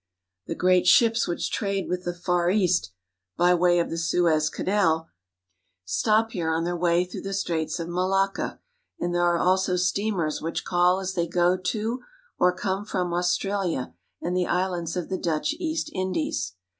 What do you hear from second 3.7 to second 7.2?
of the Suez Canal stop here on their way